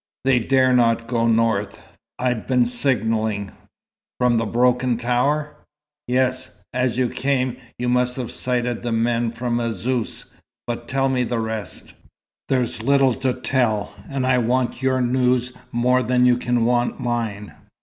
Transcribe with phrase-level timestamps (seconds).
[0.25, 1.79] "They dared not go north.
[2.17, 3.51] I'd been signalling"
[4.19, 5.57] "From the broken tower?"
[6.07, 6.55] "Yes.
[6.73, 10.33] As you came, you must have sighted the men from Azzouz.
[10.65, 11.93] But tell me the rest."
[12.49, 17.53] "There's little to tell, and I want your news more than you can want mine.